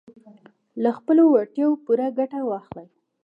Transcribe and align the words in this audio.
له 0.83 0.89
خپلو 0.97 1.23
وړتیاوو 1.27 1.81
پوره 1.85 2.07
ګټه 2.19 2.39
واخلئ. 2.49 2.87